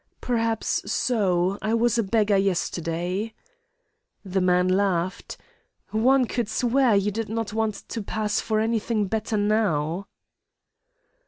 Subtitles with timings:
[0.19, 1.59] "'Perhaps so.
[1.61, 3.35] I was a beggar yesterday.'
[4.25, 5.37] "The man laughed.
[5.91, 10.07] 'One could swear you did not want to pass for any thing better now.